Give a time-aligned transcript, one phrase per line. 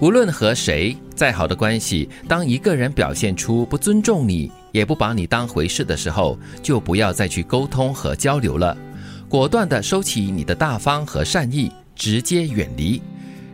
[0.00, 8.74] 无论和谁，再好的关系，当一个人表现出不尊重你，也不把你当回事的时候，就不要再去沟通和交流了，
[9.28, 13.02] 果断的收起你的大方和善意，直接远离。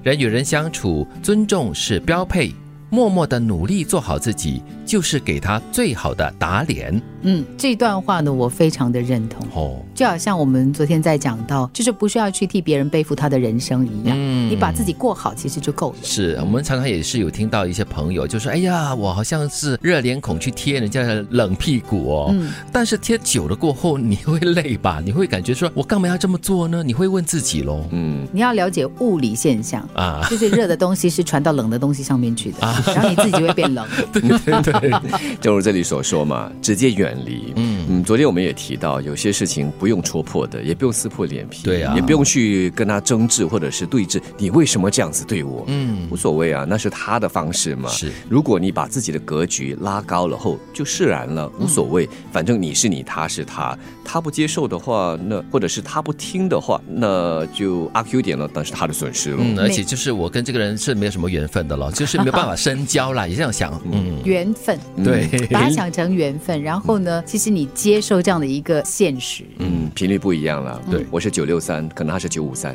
[0.05, 2.53] 人与人相处，尊重是标配。
[2.91, 7.01] 默默的努力做好自己，就是给他最好的打脸。
[7.23, 9.47] 嗯，这段话呢，我非常的认同。
[9.55, 14.17] 哦，就好像我们昨天在讲到，就是不需要去替别人背负他的人生一样。
[14.17, 15.97] 嗯，你把自己过好，其实就够了。
[16.03, 25.03] 是我们常常也是有听到一些朋友就说：“哎呀，我好像是热脸孔去贴人家的冷屁股哦。”嗯，但是贴久了过后，你会累吧？
[25.05, 27.85] 你会感觉说：“我干嘛要这么做呢？”你会问自己喽。
[27.91, 32.77] 嗯，你要了解物理现象啊，就是热的东西是传到冷的东西上面去的。
[32.95, 34.23] 然后你自己就会变冷，对
[34.63, 34.91] 对对，
[35.41, 37.53] 正如这里所说嘛，直接远离。
[37.89, 44.21] 嗯嗯，昨天我们也提到，有些事情不用戳破的，也不用撕破脸皮，对啊，也不用去跟他争执或者是对峙。
[44.39, 45.65] 你为什么这样子对我？
[45.67, 47.89] 嗯，无所谓啊，那是他的方式嘛。
[47.89, 59.39] 是，如果你把自己的格局拉高了后，就释然了，无所谓，反正你是你，他是他，他不接受的话，那或者是他不听的话，那就阿 Q 点了，但是他的损失了。
[59.41, 63.07] 嗯，而且就是我跟这个人是没有什么缘分的了， 就是没有办法深交。
[63.13, 72.75] 啦，也这样想，嗯，缘分，对，把它想成缘分，然后呢，其实你接受这样的一个现实，嗯，频率不一样了，对，我是九六三，可能他是九五三，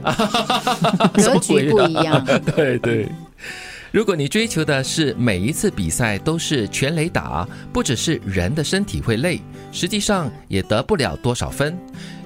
[1.12, 2.24] 格局不一样，
[2.56, 3.10] 对对。
[3.92, 9.42] 如果你追求的是每一次比赛都是全垒打，不只是人的身体会累，
[9.72, 11.76] 实际上也得不了多少分，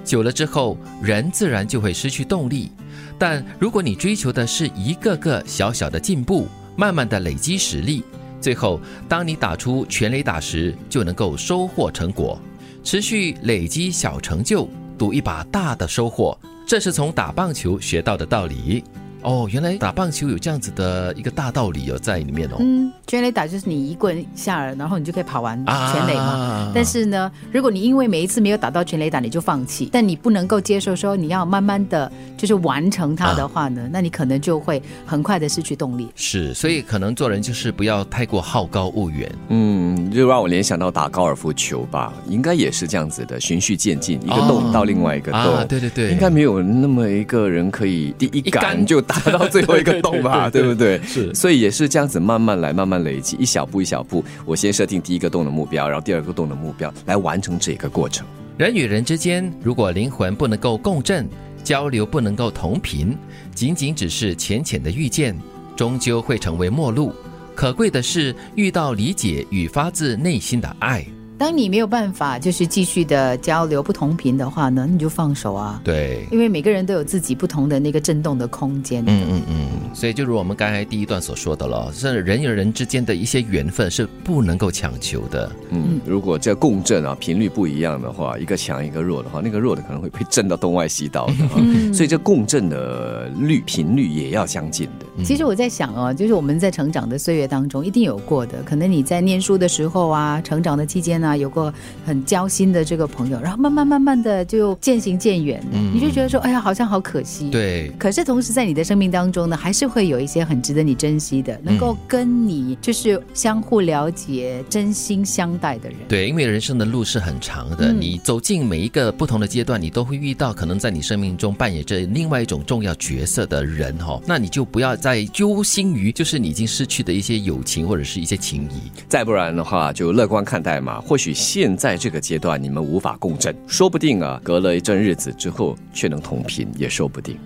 [0.04, 2.70] 久了之后，人自然就会失去动力。
[3.18, 8.04] 但如果你追求的是一个个小小的进步，慢慢的累积实力，
[8.38, 12.38] 最后当你打出全垒打时，就能够收获成果。
[12.86, 18.84] 持续累积小成就，赌一把大的收获，这是从打棒球学到的道理。
[19.26, 22.58] 哦，原来打棒球有这样子的一个大道理哦，在里面哦。
[22.60, 26.70] 嗯，全垒打就是你一棍下了，然后你就可以跑完全垒嘛。
[26.72, 36.08] 但是呢，如果你因为每一次没有打到全垒打，你就放弃，但你不能够接受说你要慢慢的就是完成它的话呢，那你可能就会很快的失去动力。
[36.14, 39.28] 是，所以可能做人就是不要太过好高骛远。
[39.48, 45.66] 嗯，就让我联想到打高尔夫球吧，应该也是这样子的，循序渐进，一个洞到另外一个洞。
[45.66, 49.15] 对对对，应该没有那么一个人可以第一杆就打。
[49.24, 51.00] 达到最后一个洞吧，对不对？
[51.02, 54.24] 是，所以也是这样子慢慢来，慢慢累积，一小步一小步。
[54.44, 58.26] 我先设定第一个洞的目标，然后第二个洞的目标，来完成这个过程。
[58.56, 61.28] 人与人之间，如果灵魂不能够共振，
[61.62, 63.16] 交流不能够同频，
[63.54, 65.36] 仅仅只是浅浅的遇见，
[65.76, 67.12] 终究会成为陌路。
[67.54, 71.06] 可贵的是遇到理解与发自内心的爱。
[71.38, 75.78] 当你没有办法就是继续的交流不同频的话呢，你就放手啊。
[75.84, 79.04] 对，因为每个人都有自己不同的那个震动的空间。
[79.06, 79.66] 嗯嗯嗯。
[79.92, 85.50] 所以就如我们刚才第一段所说的了，是人与人之间的一些缘分是不能够强求的。
[85.68, 91.34] 嗯，如果这共振啊频率不一样的话，一个强一个弱的话，那个弱的可能会被震到东歪西倒的。
[91.92, 95.22] 所以这共振的率频率也要相近的。
[95.22, 101.25] 其实我在想哦，就是我们在成长的岁月当中一定有过的，可能你在念书的时候啊，成长的期间呢。
[101.25, 101.72] 啊，有过
[102.04, 105.64] 很交心的这个朋友，然后慢慢慢慢的就渐行渐远，
[105.94, 107.48] 你就觉得说，哎呀，好像好可惜。
[107.48, 107.90] 对。
[107.98, 115.96] 可是同时在你的生命当中呢，还是会有一些很值得你珍惜的，能够跟你就是相互了解、真心相待的人。
[116.08, 124.20] 对，因为人生的路是很长的，你走进每一个不同的阶段，你都会遇到可能在你生命中扮演着另外一种重要角色的人哈。
[124.26, 131.00] 那你就不要再揪心于就是你已经失去的一些友情或者是一些情谊，再不然的话就乐观看待嘛。
[131.00, 137.38] 或或许现在这个阶段你们无法共振，说不定啊，隔了一阵日子之后却能同频，也说不定。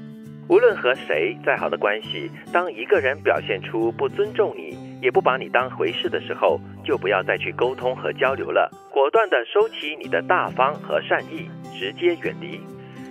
[0.49, 11.49] 无论和谁再好的关系，当一个人表现出不尊重你，也不把你当回事的时候，就不要再去沟通和交流了，果断的收起你的大方和善意，
[11.79, 12.59] 直接远离。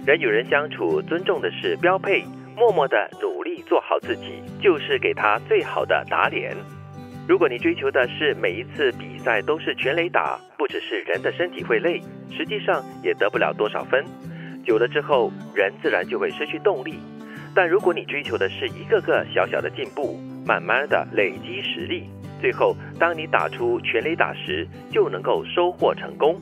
[0.06, 2.22] 人与人相处，尊重的是标配，
[2.58, 6.54] 默默的努力做好自己，就是给他最好的打脸。
[7.30, 14.04] 如果你追求的是每一次比赛都是全垒打，不只是人的身体会累，实际上也得不了多少分。
[14.66, 16.96] 久了之后，人自然就会失去动力。
[17.54, 22.10] 但如果你追求的是一个个小小的进步，慢慢的累积实力，
[22.42, 26.36] 最后当你打出全垒打时，就能够收获成功。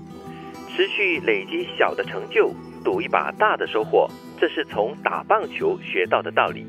[0.70, 2.50] 持续累积小的成就，
[2.82, 6.66] 赌一把大的收获，这是从打棒球学到的道理。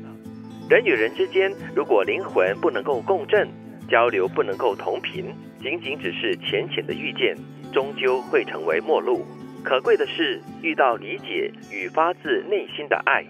[0.69, 3.47] 人与人之间，如果灵魂不能够共振。
[3.89, 5.25] 交流不能够同频，
[5.59, 7.35] 仅仅只是浅浅的遇见，
[7.73, 9.25] 终究会成为陌路。
[9.63, 13.25] 可贵的是遇到理解与发自内心的爱。